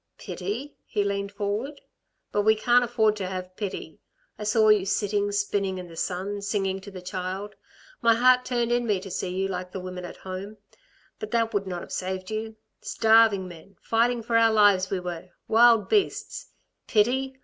[0.17, 1.79] "Pity?" He leaned forward.
[2.31, 3.99] "But we can't afford to have pity.
[4.39, 7.53] I saw you sitting spinning in the sun, singing to the child.
[8.01, 10.57] My heart turned in me to see you like the women at home.
[11.19, 12.55] But that would not have saved you.
[12.81, 15.29] Starving men, fighting for our lives we were.
[15.47, 16.47] Wild beasts.
[16.87, 17.39] Pity?